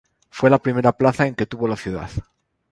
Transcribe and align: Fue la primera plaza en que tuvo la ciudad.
Fue 0.31 0.49
la 0.49 0.57
primera 0.57 0.93
plaza 0.97 1.27
en 1.27 1.35
que 1.35 1.45
tuvo 1.45 1.67
la 1.67 1.77
ciudad. 1.77 2.09